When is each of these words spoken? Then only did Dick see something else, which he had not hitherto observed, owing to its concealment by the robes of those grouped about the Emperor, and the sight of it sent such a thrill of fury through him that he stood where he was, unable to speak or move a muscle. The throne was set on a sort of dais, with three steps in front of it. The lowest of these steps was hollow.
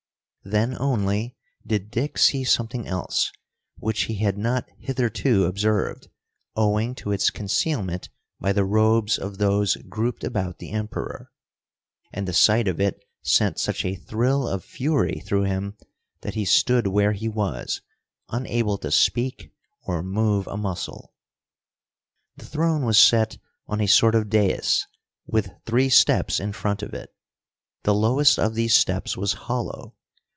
Then 0.43 0.75
only 0.79 1.35
did 1.67 1.91
Dick 1.91 2.17
see 2.17 2.43
something 2.43 2.87
else, 2.87 3.31
which 3.77 4.05
he 4.05 4.15
had 4.15 4.39
not 4.39 4.67
hitherto 4.79 5.45
observed, 5.45 6.07
owing 6.55 6.95
to 6.95 7.11
its 7.11 7.29
concealment 7.29 8.09
by 8.39 8.51
the 8.51 8.65
robes 8.65 9.19
of 9.19 9.37
those 9.37 9.75
grouped 9.87 10.23
about 10.23 10.57
the 10.57 10.71
Emperor, 10.71 11.29
and 12.11 12.27
the 12.27 12.33
sight 12.33 12.67
of 12.67 12.81
it 12.81 12.99
sent 13.21 13.59
such 13.59 13.85
a 13.85 13.93
thrill 13.93 14.47
of 14.47 14.63
fury 14.65 15.19
through 15.23 15.43
him 15.43 15.77
that 16.21 16.33
he 16.33 16.43
stood 16.43 16.87
where 16.87 17.11
he 17.13 17.29
was, 17.29 17.83
unable 18.29 18.79
to 18.79 18.89
speak 18.89 19.53
or 19.83 20.01
move 20.01 20.47
a 20.47 20.57
muscle. 20.57 21.13
The 22.37 22.45
throne 22.45 22.83
was 22.83 22.97
set 22.97 23.37
on 23.67 23.79
a 23.79 23.85
sort 23.87 24.15
of 24.15 24.27
dais, 24.31 24.87
with 25.27 25.51
three 25.67 25.89
steps 25.89 26.39
in 26.39 26.51
front 26.51 26.81
of 26.81 26.95
it. 26.95 27.13
The 27.83 27.93
lowest 27.93 28.39
of 28.39 28.55
these 28.55 28.73
steps 28.73 29.15
was 29.15 29.33
hollow. 29.33 29.93